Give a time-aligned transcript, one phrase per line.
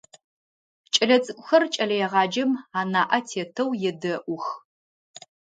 [0.93, 4.45] Кӏэлэцӏыкӏухэр кӏэлэегъаджэм анаӏэ тетэу едэӏух.